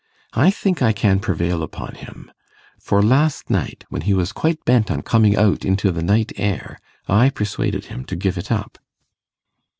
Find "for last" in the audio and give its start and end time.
2.79-3.51